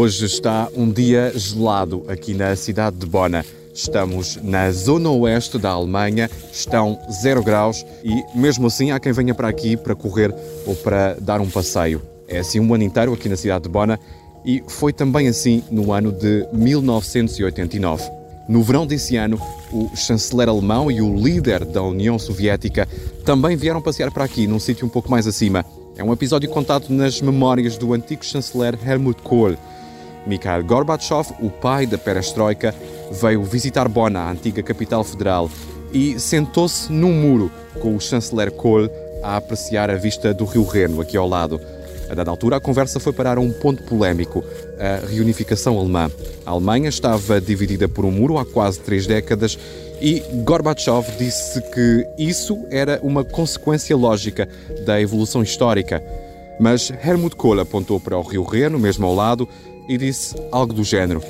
[0.00, 3.44] Hoje está um dia gelado aqui na cidade de Bona.
[3.74, 9.34] Estamos na zona oeste da Alemanha, estão 0 graus e, mesmo assim, há quem venha
[9.34, 10.34] para aqui para correr
[10.66, 12.00] ou para dar um passeio.
[12.26, 14.00] É assim um ano inteiro aqui na cidade de Bona
[14.42, 18.02] e foi também assim no ano de 1989.
[18.48, 19.38] No verão desse ano,
[19.70, 22.88] o chanceler alemão e o líder da União Soviética
[23.22, 25.62] também vieram passear para aqui, num sítio um pouco mais acima.
[25.94, 29.58] É um episódio contado nas memórias do antigo chanceler Helmut Kohl.
[30.26, 32.74] Mikhail Gorbachev, o pai da perestroika,
[33.10, 35.50] veio visitar Bona, a antiga capital federal,
[35.92, 38.88] e sentou-se num muro com o chanceler Kohl
[39.22, 41.60] a apreciar a vista do rio Reno, aqui ao lado.
[42.10, 44.44] A dada altura, a conversa foi parar a um ponto polémico,
[44.78, 46.10] a reunificação alemã.
[46.44, 49.56] A Alemanha estava dividida por um muro há quase três décadas
[50.00, 54.48] e Gorbachev disse que isso era uma consequência lógica
[54.84, 56.02] da evolução histórica.
[56.58, 59.48] Mas Helmut Kohl apontou para o rio Reno, mesmo ao lado,
[59.90, 61.20] e disse algo do género: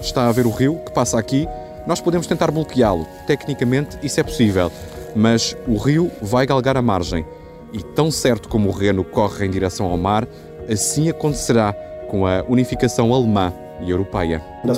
[0.00, 1.46] Está a ver o rio que passa aqui?
[1.86, 3.06] Nós podemos tentar bloqueá-lo.
[3.28, 4.72] Tecnicamente, isso é possível.
[5.14, 7.24] Mas o rio vai galgar a margem
[7.72, 10.26] e tão certo como o Reno corre em direção ao mar,
[10.68, 11.72] assim acontecerá
[12.10, 14.42] com a unificação alemã e europeia.
[14.64, 14.68] Äh,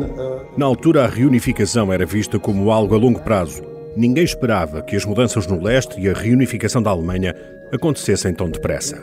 [0.00, 3.62] äh, Na altura, a reunificação era vista como algo a longo prazo.
[3.96, 7.34] Ninguém esperava que as mudanças no leste e a reunificação da Alemanha
[7.74, 8.96] acontecessem tão depressa.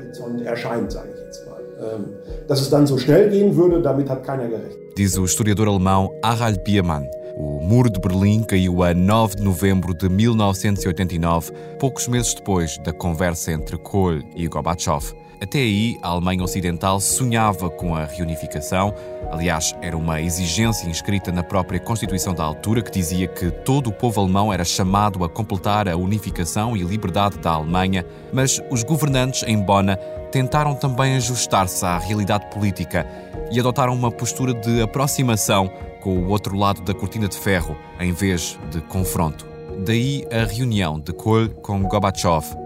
[4.95, 7.05] Diz o historiador alemão Harald Biermann.
[7.35, 12.93] O Muro de Berlim caiu a 9 de novembro de 1989, poucos meses depois da
[12.93, 15.13] conversa entre Kohl e Gorbachev.
[15.41, 18.93] Até aí, a Alemanha Ocidental sonhava com a reunificação.
[19.31, 23.91] Aliás, era uma exigência inscrita na própria Constituição da altura que dizia que todo o
[23.91, 29.41] povo alemão era chamado a completar a unificação e liberdade da Alemanha, mas os governantes
[29.47, 29.95] em Bona
[30.31, 33.07] tentaram também ajustar-se à realidade política
[33.51, 35.71] e adotaram uma postura de aproximação
[36.01, 39.47] com o outro lado da cortina de ferro, em vez de confronto.
[39.83, 42.60] Daí a reunião de Kohl com Gorbachev.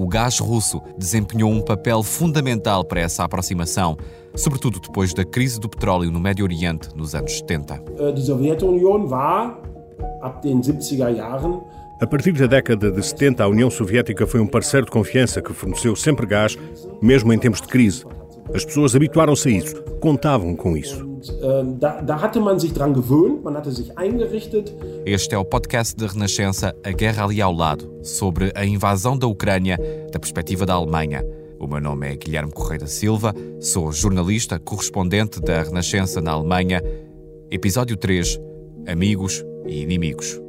[0.00, 3.98] O gás russo desempenhou um papel fundamental para essa aproximação,
[4.34, 7.82] sobretudo depois da crise do petróleo no Médio Oriente nos anos 70.
[12.00, 15.52] A partir da década de 70, a União Soviética foi um parceiro de confiança que
[15.52, 16.56] forneceu sempre gás,
[17.02, 18.06] mesmo em tempos de crise.
[18.54, 21.08] As pessoas habituaram-se a isso, contavam com isso.
[25.06, 29.26] Este é o podcast de Renascença A Guerra Ali ao Lado, sobre a invasão da
[29.26, 29.78] Ucrânia
[30.12, 31.24] da perspectiva da Alemanha.
[31.58, 36.82] O meu nome é Guilherme Correia da Silva, sou jornalista, correspondente da Renascença na Alemanha.
[37.50, 38.40] Episódio 3
[38.86, 40.40] Amigos e Inimigos.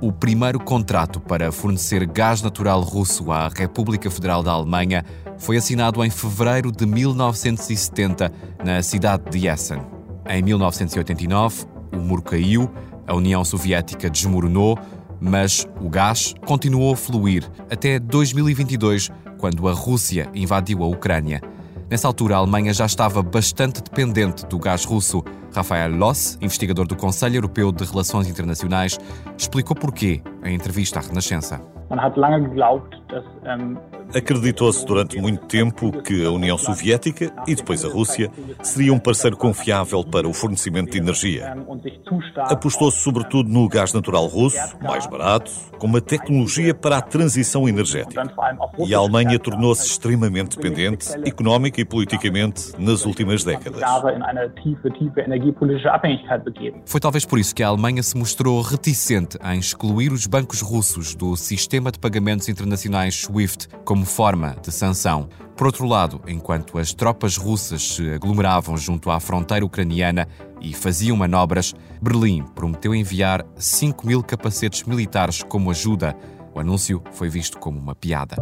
[0.00, 5.04] O primeiro contrato para fornecer gás natural russo à República Federal da Alemanha
[5.38, 8.32] foi assinado em fevereiro de 1970
[8.64, 9.80] na cidade de Essen.
[10.28, 12.70] Em 1989, o muro caiu,
[13.08, 14.78] a União Soviética desmoronou,
[15.20, 21.42] mas o gás continuou a fluir até 2022, quando a Rússia invadiu a Ucrânia.
[21.90, 25.24] Nessa altura, a Alemanha já estava bastante dependente do gás russo.
[25.58, 28.96] Rafael Loss, investigador do Conselho Europeu de Relações Internacionais,
[29.36, 31.77] explicou porquê em entrevista à Renascença.
[33.44, 33.78] Ähm,
[34.14, 38.30] Acreditou-se durante muito tempo que a União Soviética e depois a Rússia
[38.62, 41.54] seria um parceiro confiável para o fornecimento de energia.
[42.36, 48.22] Apostou-se sobretudo no gás natural russo, mais barato, com uma tecnologia para a transição energética.
[48.78, 53.82] E a Alemanha tornou-se extremamente dependente, económica e politicamente, nas últimas décadas.
[56.86, 61.14] Foi talvez por isso que a Alemanha se mostrou reticente em excluir os bancos russos
[61.14, 65.28] do sistema de pagamentos internacionais SWIFT como forma de sanção.
[65.56, 70.26] Por outro lado, enquanto as tropas russas se aglomeravam junto à fronteira ucraniana
[70.60, 76.16] e faziam manobras, Berlim prometeu enviar 5 mil capacetes militares como ajuda.
[76.54, 78.36] O anúncio foi visto como uma piada.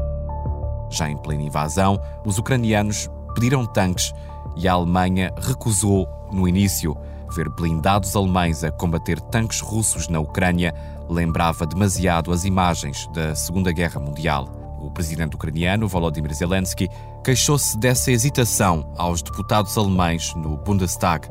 [0.90, 4.12] Já em plena invasão, os ucranianos pediram tanques
[4.56, 6.96] e a Alemanha recusou no início.
[7.34, 10.72] Ver blindados alemães a combater tanques russos na Ucrânia
[11.08, 14.48] lembrava demasiado as imagens da Segunda Guerra Mundial.
[14.80, 16.88] O presidente ucraniano Volodymyr Zelensky
[17.24, 21.28] queixou-se dessa hesitação aos deputados alemães no Bundestag.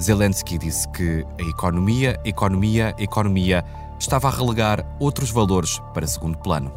[0.00, 3.64] Zelensky disse que a economia, economia, economia
[3.98, 6.72] estava a relegar outros valores para segundo plano.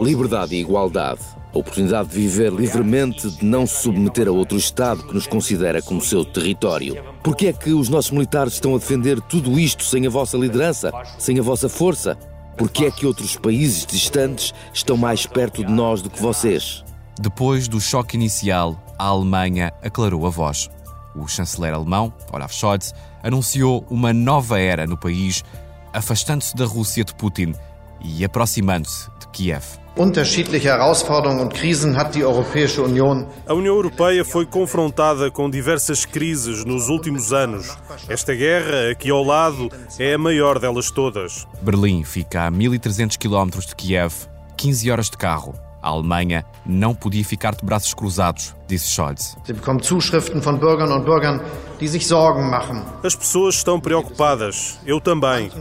[0.00, 1.20] Liberdade e igualdade.
[1.54, 5.80] A oportunidade de viver livremente, de não se submeter a outro Estado que nos considera
[5.80, 7.00] como seu território.
[7.22, 10.36] Por que é que os nossos militares estão a defender tudo isto sem a vossa
[10.36, 12.18] liderança, sem a vossa força?
[12.56, 16.84] Por que é que outros países distantes estão mais perto de nós do que vocês?
[17.20, 20.68] Depois do choque inicial, a Alemanha aclarou a voz.
[21.14, 22.92] O chanceler alemão, Olaf Scholz,
[23.22, 25.44] anunciou uma nova era no país,
[25.92, 27.54] afastando-se da Rússia de Putin
[28.00, 29.83] e aproximando-se de Kiev.
[29.96, 33.28] Unterschiedliche Herausforderungen und Krisen hat die Europäische Union.
[33.46, 37.78] A União Europeia foi confrontada com diversas crises nos últimos anos.
[38.08, 41.46] Esta guerra, aqui ao lado, é a maior delas todas.
[41.62, 44.12] Berlim fica a 1300 km de Kiev,
[44.56, 45.54] 15 horas de carro.
[45.80, 49.36] A Alemanha não podia ficar de braços cruzados, disse Scholz.
[49.44, 51.40] Sie bekommt Zuschriften von Bürgern und Bürgern,
[51.78, 52.82] die sich Sorgen machen.
[53.04, 54.80] As pessoas estão preocupadas.
[54.84, 55.52] Eu também.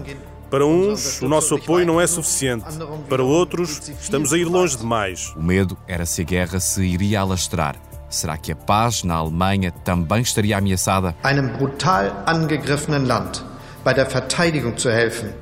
[0.54, 2.64] Para uns, o nosso apoio não é suficiente.
[3.10, 5.34] Para outros, estamos a ir longe demais.
[5.36, 7.76] O medo era se a guerra se iria alastrar.
[8.08, 11.16] Será que a paz na Alemanha também estaria ameaçada?
[11.24, 13.44] Einem brutal angegriffenen Land
[13.84, 15.34] bei der Verteidigung zu helfen.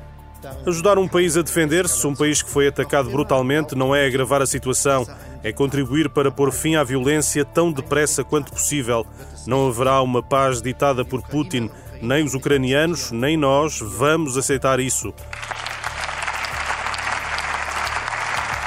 [0.66, 4.46] Ajudar um país a defender-se, um país que foi atacado brutalmente, não é agravar a
[4.46, 5.06] situação,
[5.44, 9.06] é contribuir para pôr fim à violência tão depressa quanto possível.
[9.46, 11.68] Não haverá uma paz ditada por Putin,
[12.02, 15.14] nem os ucranianos, nem nós vamos aceitar isso.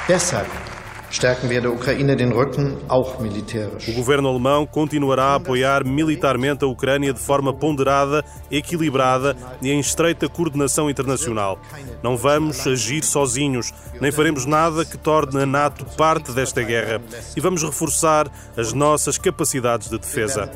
[0.08, 0.48] Deshalb
[3.88, 9.80] O governo alemão continuará a apoiar militarmente a Ucrânia de forma ponderada, equilibrada e em
[9.80, 11.58] estreita coordenação internacional.
[12.02, 17.00] Não vamos agir sozinhos, nem faremos nada que torne a NATO parte desta guerra.
[17.36, 20.50] E vamos reforçar as nossas capacidades de defesa.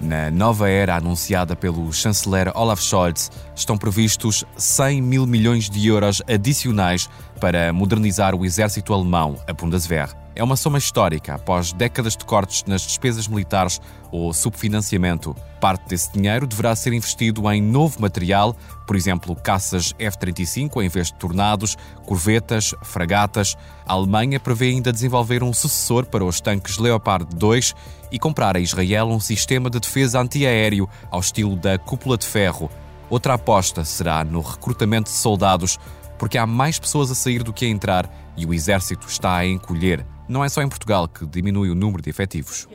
[0.00, 6.20] Na nova era anunciada pelo chanceler Olaf Scholz, estão previstos 100 mil milhões de euros
[6.28, 7.08] adicionais
[7.40, 10.25] para modernizar o exército alemão, a Bundeswehr.
[10.38, 13.80] É uma soma histórica após décadas de cortes nas despesas militares
[14.12, 15.34] ou subfinanciamento.
[15.58, 18.54] Parte desse dinheiro deverá ser investido em novo material,
[18.86, 23.56] por exemplo, caças F-35 em vez de tornados, corvetas, fragatas.
[23.86, 27.74] A Alemanha prevê ainda desenvolver um sucessor para os tanques Leopard 2
[28.12, 32.70] e comprar a Israel um sistema de defesa antiaéreo ao estilo da cúpula de ferro.
[33.08, 35.78] Outra aposta será no recrutamento de soldados,
[36.18, 38.06] porque há mais pessoas a sair do que a entrar
[38.36, 40.04] e o exército está a encolher.
[40.28, 42.66] Não é só em Portugal que diminui o número de efetivos.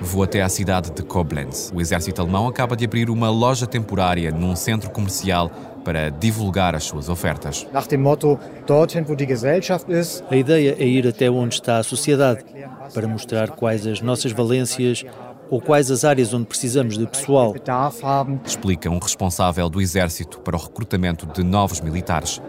[0.00, 1.72] Vou até à cidade de Koblenz.
[1.74, 5.50] O exército alemão acaba de abrir uma loja temporária num centro comercial
[5.84, 7.66] para divulgar as suas ofertas.
[10.30, 12.44] A ideia é ir até onde está a sociedade,
[12.92, 15.04] para mostrar quais as nossas valências
[15.50, 17.54] ou quais as áreas onde precisamos de pessoal.
[18.44, 22.40] Explica um responsável do exército para o recrutamento de novos militares.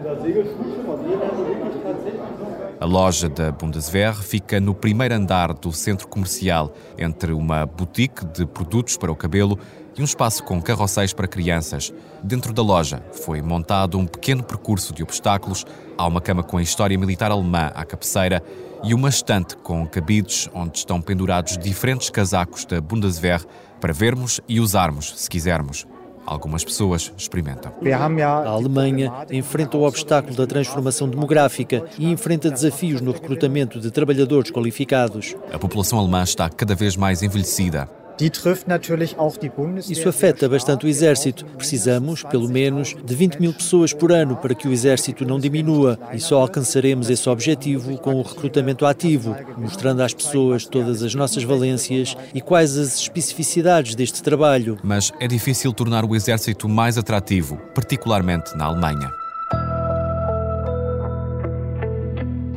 [2.80, 8.46] A loja da Bundeswehr fica no primeiro andar do centro comercial, entre uma boutique de
[8.46, 9.58] produtos para o cabelo
[9.96, 11.92] e um espaço com carroceiros para crianças.
[12.22, 15.64] Dentro da loja foi montado um pequeno percurso de obstáculos.
[15.96, 18.40] Há uma cama com a história militar alemã à cabeceira
[18.82, 23.44] e uma estante com cabides onde estão pendurados diferentes casacos da Bundeswehr
[23.80, 25.86] para vermos e usarmos, se quisermos.
[26.26, 27.72] Algumas pessoas experimentam.
[27.90, 34.50] A Alemanha enfrenta o obstáculo da transformação demográfica e enfrenta desafios no recrutamento de trabalhadores
[34.50, 35.34] qualificados.
[35.50, 37.88] A população alemã está cada vez mais envelhecida.
[38.18, 39.96] Die trifft natürlich auch die Bundeswehr.
[39.96, 41.44] Isso afeta bastante o Exército.
[41.56, 45.98] Precisamos, pelo menos, de 20 mil pessoas por ano para que o Exército não diminua
[46.12, 51.42] e só alcançaremos esse objetivo com o recrutamento ativo, mostrando às pessoas todas as nossas
[51.42, 54.78] valências e quais as especificidades deste trabalho.
[54.82, 59.27] Mas é difícil tornar o exército mais atrativo, particularmente na Alemanha.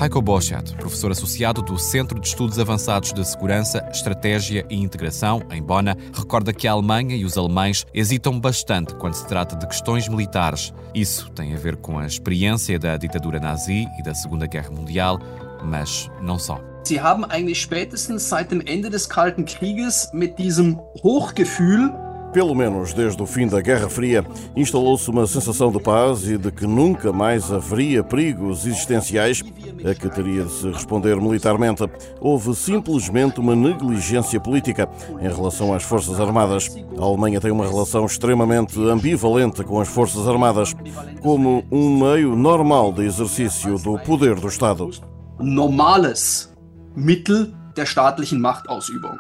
[0.01, 5.62] Heiko Boschert, professor associado do Centro de Estudos Avançados de Segurança, Estratégia e Integração, em
[5.62, 10.08] Bona, recorda que a Alemanha e os alemães hesitam bastante quando se trata de questões
[10.08, 10.74] militares.
[10.96, 15.20] Isso tem a ver com a experiência da ditadura nazi e da Segunda Guerra Mundial,
[15.63, 16.60] mas não só.
[16.84, 21.93] Sie haben eigentlich spätestens seit dem Ende des Kalten Krieges mit diesem Hochgefühl
[22.33, 26.51] Pelo menos desde o fim da Guerra Fria, instalou-se uma sensação de paz e de
[26.51, 29.43] que nunca mais haveria perigos existenciais
[29.83, 31.83] a que teria de se responder militarmente.
[32.19, 34.88] Houve simplesmente uma negligência política
[35.19, 36.69] em relação às Forças Armadas.
[36.97, 40.73] A Alemanha tem uma relação extremamente ambivalente com as Forças Armadas,
[41.21, 44.89] como um meio normal de exercício do poder do Estado.
[45.41, 46.51] normales
[46.95, 49.17] Mittel der staatlichen Machtausübung.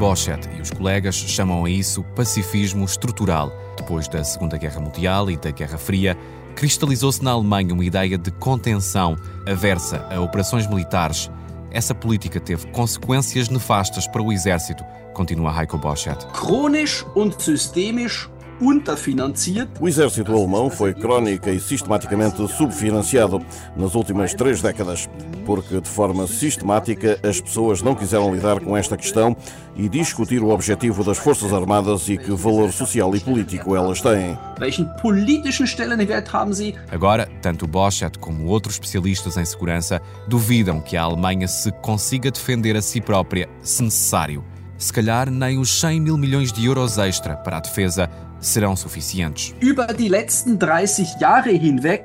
[0.00, 3.52] Boschet e os colegas chamam a isso pacifismo estrutural.
[3.76, 6.16] Depois da Segunda Guerra Mundial e da Guerra Fria,
[6.56, 9.14] cristalizou-se na Alemanha uma ideia de contenção
[9.46, 11.30] aversa a operações militares.
[11.70, 16.26] Essa política teve consequências nefastas para o exército, continua Heiko Boschet.
[16.32, 18.26] Chronisch und systemisch
[18.58, 19.68] unterfinanziert.
[19.80, 23.44] O exército alemão foi crónica e sistematicamente subfinanciado
[23.76, 25.10] nas últimas três décadas,
[25.50, 29.36] porque de forma sistemática as pessoas não quiseram lidar com esta questão
[29.74, 34.38] e discutir o objetivo das Forças Armadas e que valor social e político elas têm.
[34.60, 36.76] Welchen politischen Stellenwert haben sie?
[36.92, 42.76] Agora, tanto Boschet como outros especialistas em segurança duvidam que a Alemanha se consiga defender
[42.76, 44.44] a si própria, se necessário.
[44.78, 48.08] Se calhar nem os 100 mil milhões de euros extra para a defesa
[48.40, 49.52] serão suficientes.
[49.60, 52.04] Über die letzten 30 Jahre hinweg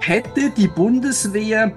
[0.00, 1.70] hätte die Bundeswehr.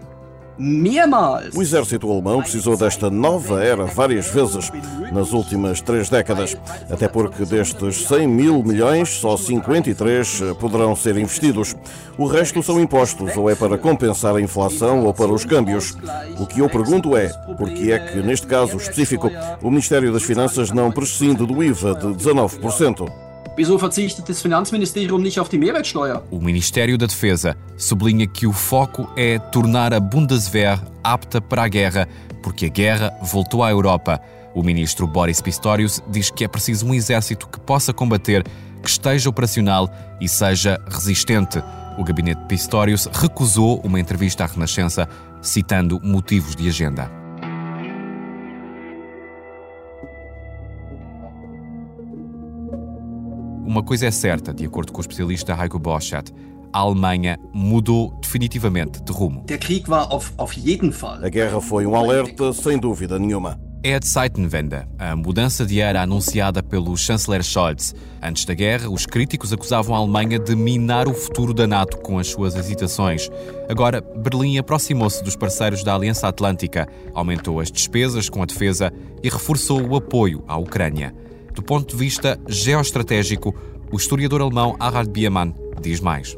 [1.55, 4.71] O exército alemão precisou desta nova era várias vezes
[5.11, 6.55] nas últimas três décadas,
[6.89, 11.75] até porque destes 100 mil milhões, só 53 poderão ser investidos.
[12.17, 15.95] O resto são impostos, ou é para compensar a inflação ou para os câmbios.
[16.39, 19.29] O que eu pergunto é, por que é que, neste caso específico,
[19.61, 23.24] o Ministério das Finanças não prescinde do IVA de 19%?
[23.57, 26.21] Wieso verzichtet das Finanzministerium nicht auf die Mehrwertsteuer?
[26.29, 31.67] O Ministério da Defesa sublinha que o foco é tornar a Bundeswehr apta para a
[31.69, 32.05] guerra,
[32.43, 34.19] porque a guerra voltou à Europa.
[34.53, 38.43] O ministro Boris Pistorius diz que é preciso um exército que possa combater,
[38.83, 41.63] que esteja operacional e seja resistente.
[41.97, 45.07] O gabinete Pistorius recusou uma entrevista à Renascença,
[45.41, 47.24] citando motivos de agenda.
[53.65, 56.31] Uma coisa é certa, de acordo com o especialista Heiko Boschat,
[56.71, 59.43] a Alemanha mudou definitivamente de rumo.
[61.23, 63.59] A guerra foi um alerta, sem dúvida nenhuma.
[63.81, 67.95] É a Zeitenwende, a mudança de era anunciada pelo chanceler Scholz.
[68.21, 72.19] Antes da guerra, os críticos acusavam a Alemanha de minar o futuro da NATO com
[72.19, 73.29] as suas hesitações.
[73.67, 78.91] Agora, Berlim aproximou-se dos parceiros da Aliança Atlântica, aumentou as despesas com a defesa
[79.23, 81.13] e reforçou o apoio à Ucrânia.
[81.55, 83.55] Do ponto de vista geoestratégico,
[83.91, 86.35] o historiador alemão Harald Biermann diz mais.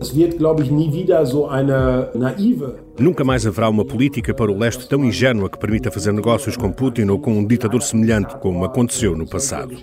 [2.99, 6.71] Nunca mais haverá uma política para o leste tão ingênua que permita fazer negócios com
[6.71, 9.75] Putin ou com um ditador semelhante, como aconteceu no passado.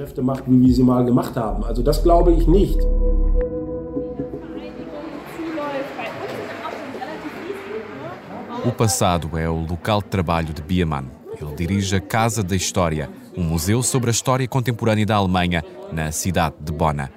[8.64, 11.06] O passado é o local de trabalho de Biermann.
[11.40, 16.10] Ele dirige a Casa da História, um museu sobre a história contemporânea da Alemanha, na
[16.12, 17.10] cidade de Bona.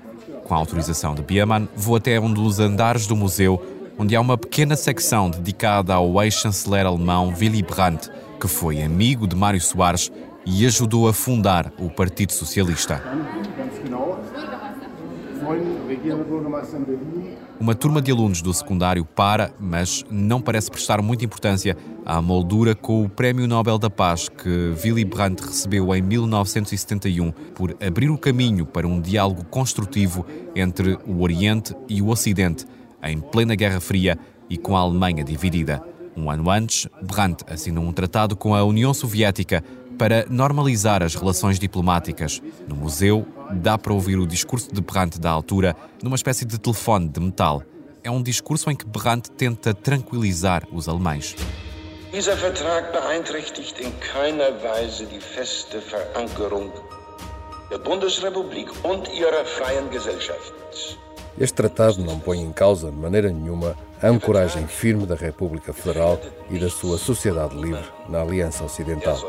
[0.43, 3.61] Com a autorização de Biermann, vou até um dos andares do museu,
[3.97, 8.09] onde há uma pequena secção dedicada ao ex-chanceler alemão Willy Brandt,
[8.39, 10.11] que foi amigo de Mário Soares
[10.45, 13.01] e ajudou a fundar o Partido Socialista.
[17.59, 22.75] Uma turma de alunos do secundário para, mas não parece prestar muita importância à moldura
[22.75, 28.17] com o Prémio Nobel da Paz que Willy Brandt recebeu em 1971 por abrir o
[28.17, 32.65] caminho para um diálogo construtivo entre o Oriente e o Ocidente,
[33.03, 34.17] em plena Guerra Fria
[34.49, 35.81] e com a Alemanha dividida.
[36.15, 39.63] Um ano antes, Brandt assinou um tratado com a União Soviética
[39.97, 42.41] para normalizar as relações diplomáticas.
[42.67, 47.09] No museu, dá para ouvir o discurso de Brandt da altura numa espécie de telefone
[47.09, 47.63] de metal.
[48.03, 51.35] É um discurso em que Brandt tenta tranquilizar os alemães.
[52.11, 56.71] Dieser Vertrag beeinträchtigt in keiner Weise die feste Verankerung
[57.69, 60.53] der Bundesrepublik und ihrer freien Gesellschaft.
[61.39, 66.19] Este tratado não põe em causa, de maneira nenhuma, a ancoragem firme da República Federal
[66.49, 69.19] e da sua sociedade livre na Aliança Ocidental.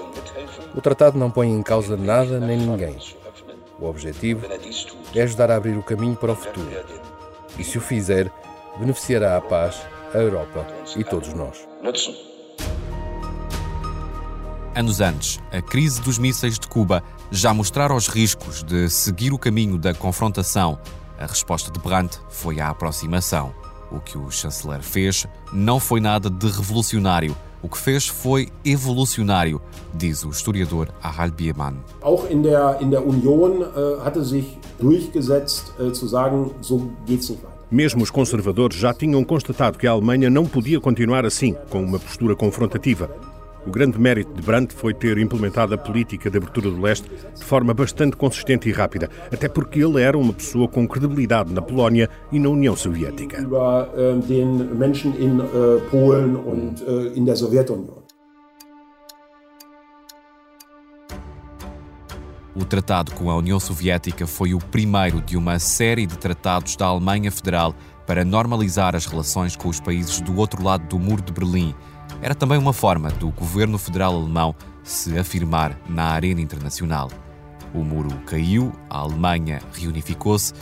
[0.75, 2.97] O tratado não põe em causa nada nem ninguém.
[3.81, 4.47] O objetivo
[5.15, 6.69] é ajudar a abrir o caminho para o futuro.
[7.59, 8.31] E se o fizer,
[8.79, 9.81] beneficiará a paz,
[10.13, 10.67] a Europa
[10.97, 11.67] e todos nós.
[14.75, 19.39] Anos antes, a crise dos mísseis de Cuba já mostrara os riscos de seguir o
[19.39, 20.79] caminho da confrontação.
[21.19, 23.55] A resposta de Brandt foi a aproximação.
[23.91, 27.37] O que o chanceler fez não foi nada de revolucionário.
[27.63, 29.61] O que fez foi evolucionário,
[29.93, 31.77] diz o historiador Harald Biermann.
[32.03, 37.29] Auch in der, in der Union uh, hatte sich durchgesetzt, uh, zu sagen, so geht's
[37.31, 37.59] nicht weiter.
[37.71, 41.99] Mesmo os conservadores já tinham constatado que a Alemanha não podia continuar assim, com uma
[41.99, 43.11] postura confrontativa.
[43.67, 47.45] O grande mérito de Brandt foi ter implementado a política de abertura do leste de
[47.45, 52.09] forma bastante consistente e rápida, até porque ele era uma pessoa com credibilidade na Polónia
[52.33, 53.39] e na União Soviética.
[57.15, 58.09] In der Sowjetunion.
[62.59, 66.87] O tratado com a União Soviética foi o primeiro de uma série de tratados da
[66.87, 67.73] Alemanha Federal
[68.05, 71.73] para normalizar as relações com os países do outro lado do Muro de Berlim.
[72.21, 77.11] Era também uma forma do governo federal alemão se afirmar na arena internacional.
[77.75, 80.53] O muro caiu, a Alemanha reunificou-se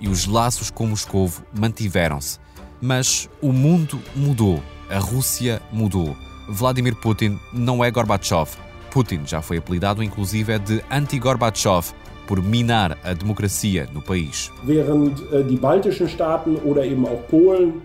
[0.00, 2.38] e os laços com Moscovo mantiveram-se.
[2.80, 6.16] Mas o mundo mudou, a Rússia mudou.
[6.48, 8.50] Vladimir Putin não é Gorbachev.
[8.90, 11.92] Putin já foi apelidado inclusive de anti-Gorbachev
[12.26, 14.50] por minar a democracia no país.
[14.64, 17.82] Während äh, die baltischen Staaten oder eben auch Polen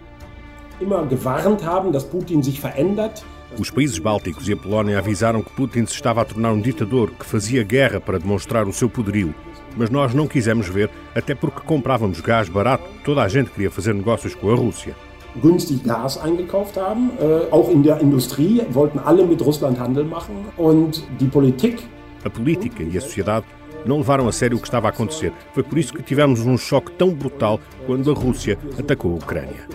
[0.80, 3.24] immer gewarnt haben, dass Putin sich verändert,
[3.58, 7.10] os países bálticos e a Polónia avisaram que Putin se estava a tornar um ditador
[7.12, 9.34] que fazia guerra para demonstrar o seu poderio.
[9.76, 12.84] Mas nós não quisemos ver, até porque comprávamos gás barato.
[13.04, 14.96] Toda a gente queria fazer negócios com a Rússia.
[15.36, 17.12] günstig Gas eingekauft haben.
[17.20, 20.46] Äh, auch in der Industrie wollten alle mit Russland Handel machen.
[20.58, 21.84] Und die Politik.
[22.26, 23.46] A política e a sociedade
[23.86, 25.32] não levaram a sério o que estava a acontecer.
[25.54, 29.68] Foi por isso que tivemos um choque tão brutal quando a Rússia atacou a Ucrânia.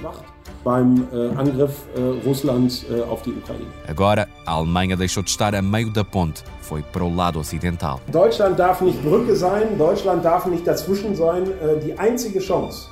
[0.65, 3.67] Beim äh, Angriff äh, Russlands äh, auf die Ukraine.
[3.87, 8.01] Agora, a Alemanha deixou de estar a meio da ponte, foi para o lado ocidental.
[8.11, 11.45] Deutschland darf nicht Brücke sein, Deutschland darf nicht dazwischen sein.
[11.45, 12.89] Äh, die einzige Chance,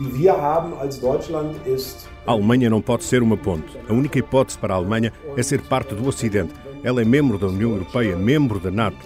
[0.00, 3.76] die wir haben als Deutschland ist a Alemanha não pode ser uma ponte.
[3.88, 6.54] A única hipótese para a Alemanha é ser parte do Ocidente.
[6.84, 8.96] Ela é membro da União Europeia, membro da NATO.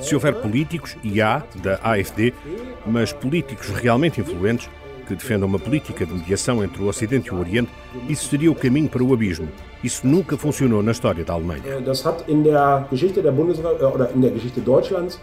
[0.00, 2.34] Se houver políticos, e há, da AFD,
[2.86, 4.68] mas políticos realmente influentes,
[5.06, 7.70] que defendam uma política de mediação entre o Ocidente e o Oriente,
[8.08, 9.48] isso seria o caminho para o abismo.
[9.82, 11.80] Isso nunca funcionou na história da Alemanha.
[11.80, 15.18] Das hat in der Geschichte der Bundesrepublik oder in der Geschichte Deutschlands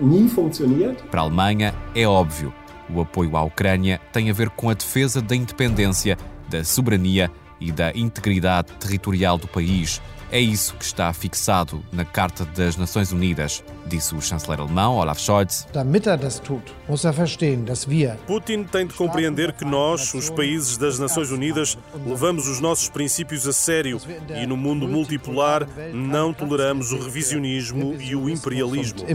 [0.00, 1.02] nie funktioniert.
[1.10, 2.52] Para a Alemanha é óbvio.
[2.88, 6.16] O apoio à Ucrânia tem a ver com a defesa da independência,
[6.48, 7.30] da soberania
[7.60, 10.00] e da integridade territorial do país.
[10.30, 15.20] É isso que está fixado na Carta das Nações Unidas, disse o chanceler alemão Olaf
[15.20, 15.68] Scholz.
[15.72, 20.12] Damit er das tut, muss er verstehen, dass wir Putin tem de compreender que nós,
[20.14, 24.00] os países das Nações Unidas, levamos os nossos princípios a sério
[24.34, 29.06] e no mundo multipolar não toleramos o revisionismo e o imperialismo.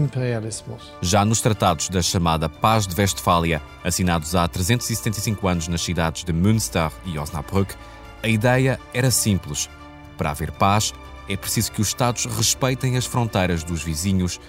[1.02, 6.32] Já nos tratados da chamada Paz de Westfália, assinados há 375 anos nas cidades de
[6.32, 7.74] Münster e Osnabrück,
[8.22, 9.68] a ideia era simples.
[10.16, 10.92] Para haver paz,
[11.28, 14.40] é preciso que os Estados respeitem as fronteiras dos vizinhos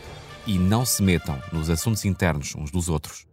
[0.46, 3.26] e não se metam nos assuntos internos uns dos outros.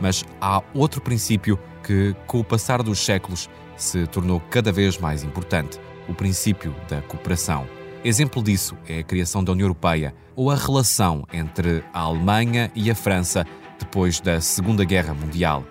[0.00, 5.22] Mas há outro princípio que, com o passar dos séculos, se tornou cada vez mais
[5.22, 7.66] importante: o princípio da cooperação.
[8.02, 12.90] Exemplo disso é a criação da União Europeia ou a relação entre a Alemanha e
[12.90, 13.44] a França
[13.78, 15.64] depois da Segunda Guerra Mundial.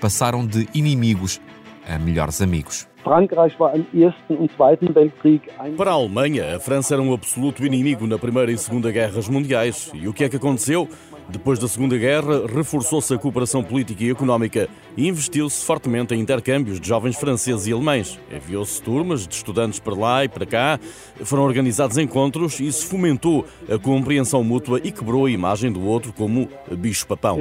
[0.00, 1.40] Passaram de inimigos
[1.88, 2.88] a melhores amigos.
[5.76, 9.92] Para a Alemanha, a França era um absoluto inimigo na Primeira e Segunda Guerras Mundiais.
[9.94, 10.88] E o que é que aconteceu?
[11.28, 16.80] Depois da Segunda Guerra, reforçou-se a cooperação política e económica e investiu-se fortemente em intercâmbios
[16.80, 18.18] de jovens franceses e alemães.
[18.30, 20.78] Enviou-se turmas de estudantes para lá e para cá,
[21.24, 26.12] foram organizados encontros e isso fomentou a compreensão mútua e quebrou a imagem do outro
[26.12, 27.38] como bicho-papão.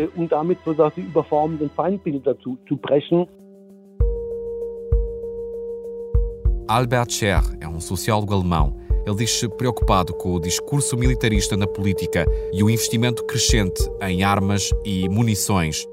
[6.68, 8.85] Albert Scher é um sociólogo alemão.
[9.06, 14.72] Ele diz-se preocupado com o discurso militarista na política e o investimento crescente em armas
[14.84, 15.88] e munições.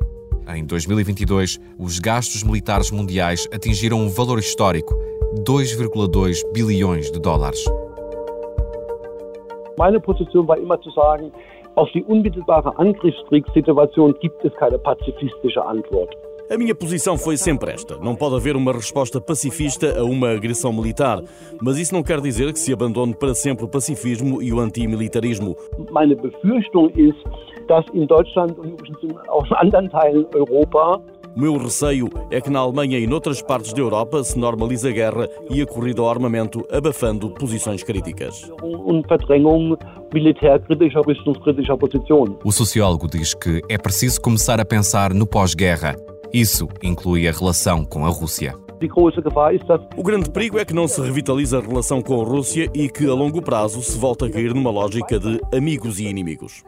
[0.48, 4.94] Em 2022, os gastos militares mundiais atingiram um valor histórico,
[5.46, 7.64] 2,2 bilhões de dólares.
[9.78, 11.32] Meine Position war immer zu sagen,
[11.74, 16.14] auf die unmittelbare Angriffskriegssituation gibt es keine pazifistische Antwort.
[16.50, 20.72] A minha posição foi sempre esta: não pode haver uma resposta pacifista a uma agressão
[20.72, 21.20] militar,
[21.60, 25.56] mas isso não quer dizer que se abandone para sempre o pacifismo e o antimilitarismo.
[25.90, 27.18] Meine Befürchtung ist,
[27.68, 28.76] dass in Deutschland und
[29.28, 31.00] auch in anderen Teilen Europa
[31.34, 34.92] o meu receio é que na Alemanha e noutras partes da Europa se normalize a
[34.92, 38.50] guerra e a corrida ao armamento, abafando posições críticas.
[42.44, 45.96] O sociólogo diz que é preciso começar a pensar no pós-guerra.
[46.32, 48.56] Isso inclui a relação com a Rússia.
[49.96, 53.06] O grande perigo é que não se revitalize a relação com a Rússia e que,
[53.06, 56.64] a longo prazo, se volte a cair numa lógica de amigos e inimigos.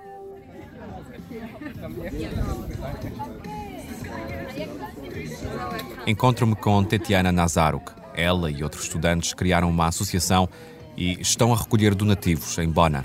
[6.07, 7.91] Encontro-me com Tetiana Nazaruk.
[8.15, 10.49] Ela e outros estudantes criaram uma associação
[10.97, 13.05] e estão a recolher donativos em Bona.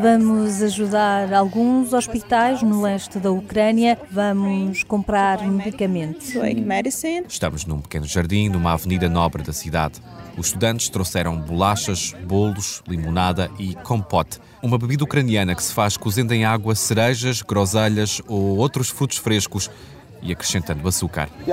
[0.00, 6.32] Vamos ajudar alguns hospitais no leste da Ucrânia, vamos comprar medicamentos.
[7.28, 10.00] Estamos num pequeno jardim, numa avenida nobre da cidade.
[10.36, 16.34] Os estudantes trouxeram bolachas, bolos, limonada e compote, uma bebida ucraniana que se faz cozendo
[16.34, 19.70] em água cerejas, groselhas ou outros frutos frescos
[20.24, 21.28] e acrescentando açúcar.
[21.46, 21.52] Äh,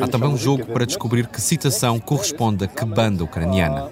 [0.00, 3.90] Há também um jogo para descobrir que citação corresponde a que banda ucraniana.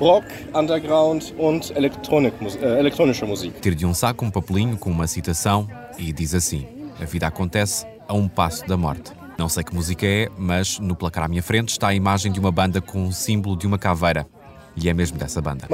[0.00, 3.70] Rock, Underground und elektronische Musik.
[3.76, 6.66] De um saco um papelinho com uma citação e diz assim:
[7.00, 9.12] A vida acontece a um passo da morte.
[9.38, 12.40] Não sei que música é, mas no placar à minha frente está a imagem de
[12.40, 14.26] uma banda com um símbolo de uma caveira.
[14.74, 15.66] E é mesmo dessa banda.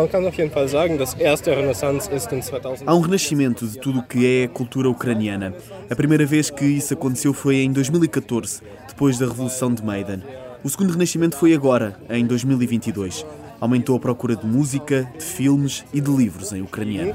[2.87, 5.55] Há um renascimento de tudo o que é a cultura ucraniana.
[5.89, 10.21] A primeira vez que isso aconteceu foi em 2014, depois da Revolução de Maidan.
[10.63, 13.25] O segundo renascimento foi agora, em 2022.
[13.61, 17.11] Aumentou a procura de música, de filmes e de livros em ucraniano.
[17.11, 17.15] Äh,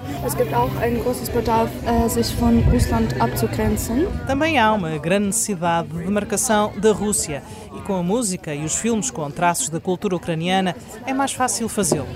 [4.28, 7.41] Também há uma grande necessidade de demarcação da Rússia
[7.84, 12.08] com a música e os filmes com traços da cultura ucraniana é mais fácil fazê-lo.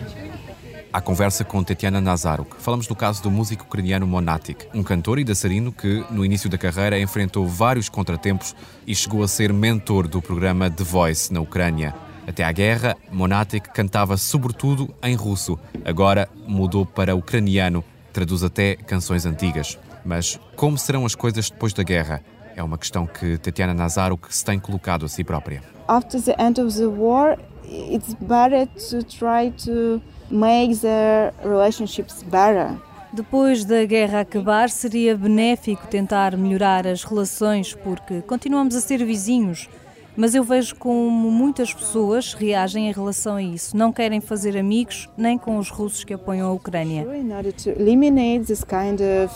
[0.91, 5.23] À conversa com Tetiana Nazaruk, falamos do caso do músico ucraniano Monatic, um cantor e
[5.23, 8.55] dançarino que, no início da carreira, enfrentou vários contratempos
[8.87, 11.93] e chegou a ser mentor do programa The Voice na Ucrânia.
[12.25, 15.59] Até à guerra, Monatic cantava sobretudo em russo.
[15.85, 19.77] Agora mudou para ucraniano, traduz até canções antigas.
[20.03, 22.23] Mas como serão as coisas depois da guerra?
[22.57, 25.61] É uma questão que Tatiana Nazaruk se tem colocado a si própria.
[25.87, 32.75] After the end of the war, it's better to try to make the relationships better.
[33.13, 39.69] Depois da guerra acabar, seria benéfico tentar melhorar as relações, porque continuamos a ser vizinhos.
[40.15, 43.77] Mas eu vejo como muitas pessoas reagem em relação a isso.
[43.77, 47.03] Não querem fazer amigos nem com os russos que apoiam a Ucrânia.
[47.15, 49.31] In order to eliminate this kind of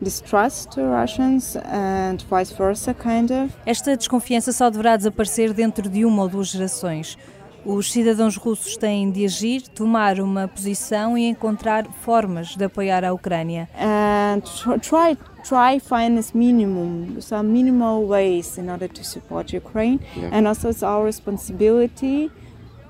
[0.00, 3.52] distrust to Russians and vice versa, kind of.
[3.66, 7.16] Esta desconfiança só deverá desaparecer dentro de uma ou duas gerações.
[7.64, 13.12] Os cidadãos russos têm de agir, tomar uma posição e encontrar formas de apoiar a
[13.12, 13.68] Ucrânia.
[13.80, 14.42] And
[14.80, 20.36] try try find this minimum, some minimal ways in order to support Ukraine, yeah.
[20.36, 22.30] and also it's our responsibility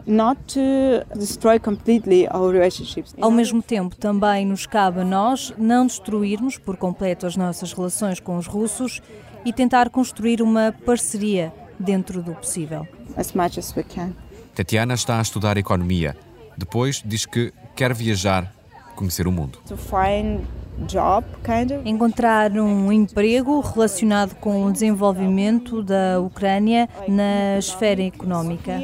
[0.06, 3.14] not to destroy completely our relationships.
[3.20, 8.20] Ao mesmo tempo, também nos cabe a nós não destruirmos por completo as nossas relações
[8.20, 9.00] com os russos
[9.44, 12.86] e tentar construir uma parceria dentro do possível.
[13.16, 14.12] As much as we can.
[14.54, 16.16] Tatiana está a estudar economia.
[16.56, 18.52] Depois diz que quer viajar,
[18.94, 19.58] conhecer o mundo.
[19.66, 20.40] To find
[20.86, 21.88] job, kind of.
[21.88, 28.80] Encontrar um emprego relacionado com o desenvolvimento da Ucrânia na esfera económica.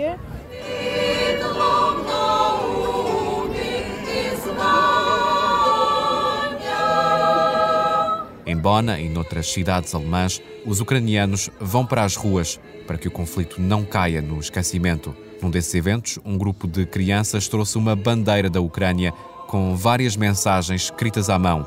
[8.50, 13.10] Em Bona e noutras cidades alemãs, os ucranianos vão para as ruas para que o
[13.10, 15.14] conflito não caia no esquecimento.
[15.40, 19.12] Num desses eventos, um grupo de crianças trouxe uma bandeira da Ucrânia
[19.46, 21.64] com várias mensagens escritas à mão.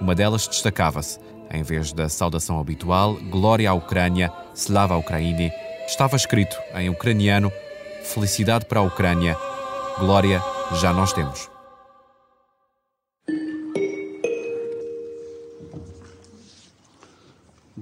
[0.00, 1.18] Uma delas destacava-se.
[1.52, 5.52] Em vez da saudação habitual, Glória à Ucrânia, Slava Ukraini,
[5.86, 7.52] estava escrito em ucraniano:
[8.04, 9.36] Felicidade para a Ucrânia,
[9.98, 10.42] Glória
[10.80, 11.51] já nós temos.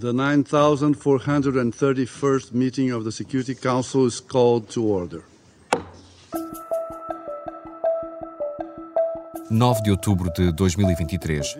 [0.00, 5.22] The 9431st meeting of the Security Council is called to order.
[9.50, 11.54] 9 de outubro de 2023.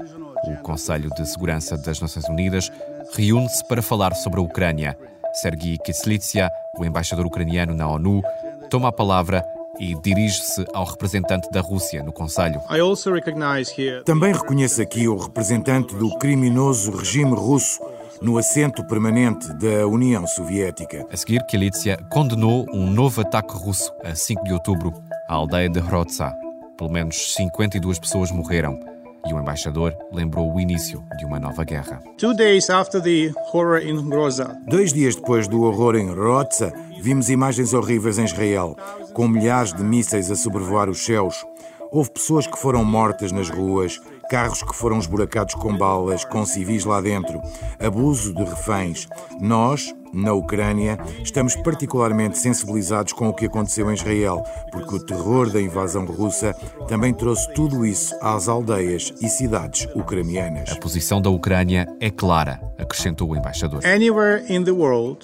[0.47, 2.73] O Conselho de Segurança das Nações Unidas
[3.13, 4.97] reúne-se para falar sobre a Ucrânia.
[5.43, 6.49] Sergei Kislitsia,
[6.79, 8.23] o embaixador ucraniano na ONU,
[8.71, 9.45] toma a palavra
[9.79, 12.59] e dirige-se ao representante da Rússia no Conselho.
[14.07, 17.79] Também reconheço aqui o representante do criminoso regime russo
[18.23, 21.07] no assento permanente da União Soviética.
[21.11, 24.93] A seguir, Kilitsia condenou um novo ataque russo a 5 de outubro
[25.29, 26.33] à aldeia de Hrotsa.
[26.77, 28.79] Pelo menos 52 pessoas morreram
[29.27, 32.03] e o embaixador lembrou o início de uma nova guerra.
[34.67, 38.77] Dois dias depois do horror em Hrotsa, vimos imagens horríveis em Israel,
[39.13, 41.45] com milhares de mísseis a sobrevoar os céus.
[41.91, 46.85] Houve pessoas que foram mortas nas ruas, carros que foram esburacados com balas, com civis
[46.85, 47.43] lá dentro,
[47.81, 49.09] abuso de reféns.
[49.41, 55.51] Nós, na Ucrânia, estamos particularmente sensibilizados com o que aconteceu em Israel, porque o terror
[55.51, 56.55] da invasão russa
[56.87, 60.71] também trouxe tudo isso às aldeias e cidades ucranianas.
[60.71, 63.81] A posição da Ucrânia é clara, acrescentou o embaixador.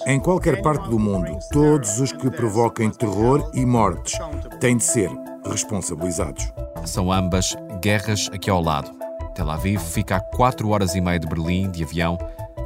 [0.05, 4.19] Em qualquer parte do mundo, todos os que provoquem terror e mortes
[4.59, 5.09] têm de ser
[5.45, 6.51] responsabilizados.
[6.85, 8.91] São ambas guerras aqui ao lado.
[9.35, 12.17] Tel Aviv fica a 4 horas e meia de Berlim de avião.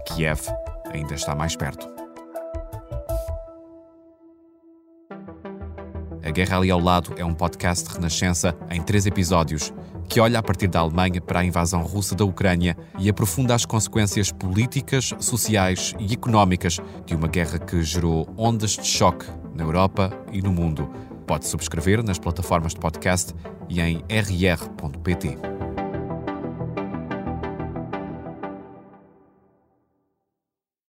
[0.06, 0.42] Kiev
[0.92, 1.88] ainda está mais perto.
[6.24, 9.74] A Guerra Ali ao Lado é um podcast de Renascença em três episódios
[10.08, 13.66] que olha a partir da Alemanha para a invasão russa da Ucrânia e aprofunda as
[13.66, 20.12] consequências políticas, sociais e económicas de uma guerra que gerou ondas de choque na Europa
[20.32, 20.90] e no mundo.
[21.32, 23.34] Pode subscrever nas plataformas de podcast
[23.70, 25.61] e em rr.pt.